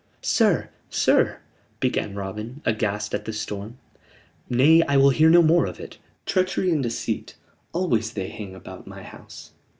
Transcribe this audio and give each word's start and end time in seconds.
"Sir, 0.23 0.71
sir!" 0.89 1.41
began 1.79 2.15
Robin, 2.15 2.63
aghast 2.65 3.13
at 3.13 3.25
this 3.25 3.39
storm. 3.39 3.77
"Nay, 4.49 4.81
I 4.87 4.97
will 4.97 5.11
hear 5.11 5.29
no 5.29 5.43
more 5.43 5.67
of 5.67 5.79
it. 5.79 5.99
Treachery 6.25 6.71
and 6.71 6.81
deceit 6.81 7.35
always 7.71 8.13
they 8.13 8.29
hang 8.29 8.55
about 8.55 8.87
my 8.87 9.03
house. 9.03 9.51